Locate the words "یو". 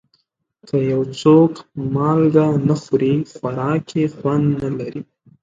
0.91-1.01